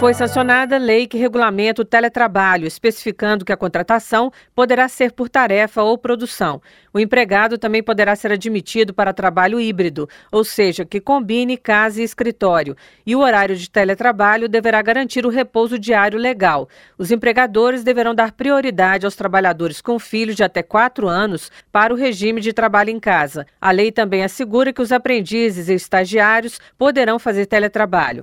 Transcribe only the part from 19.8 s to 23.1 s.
com filhos de até quatro anos para o regime de trabalho em